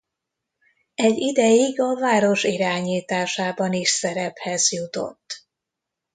Egy 0.95 1.17
ideig 1.17 1.79
a 1.81 1.99
város 1.99 2.43
irányításában 2.43 3.73
is 3.73 3.89
szerephez 3.89 4.71
jutott. 4.71 5.45